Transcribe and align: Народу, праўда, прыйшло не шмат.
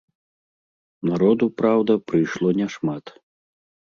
Народу, 1.09 1.49
праўда, 1.61 1.91
прыйшло 2.11 2.49
не 2.61 2.67
шмат. 2.79 3.05